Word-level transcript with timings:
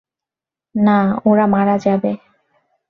না, 0.75 0.97
ওরা 1.25 1.45
মারা 1.45 1.75
যাবে। 1.77 2.11